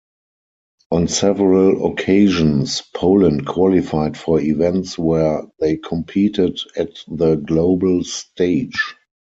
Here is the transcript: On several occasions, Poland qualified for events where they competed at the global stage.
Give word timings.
On 0.89 1.07
several 1.07 1.91
occasions, 1.93 2.81
Poland 2.95 3.45
qualified 3.45 4.17
for 4.17 4.39
events 4.41 4.97
where 4.97 5.43
they 5.59 5.77
competed 5.77 6.59
at 6.75 6.95
the 7.07 7.35
global 7.35 8.03
stage. 8.03 8.95